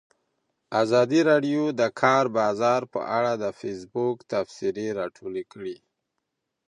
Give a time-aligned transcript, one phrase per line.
[0.81, 5.77] ازادي راډیو د د کار بازار په اړه د فیسبوک تبصرې راټولې کړي.